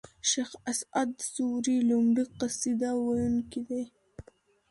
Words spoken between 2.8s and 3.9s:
و يونکی دﺉ.